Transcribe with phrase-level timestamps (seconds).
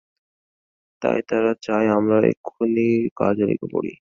[1.01, 2.87] তাই তারা চায় আমরা এক্ষুণি
[3.19, 3.91] কাজে লেগে পড়ি।